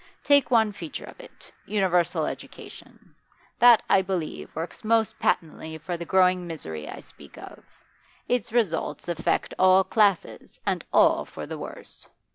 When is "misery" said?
6.47-6.89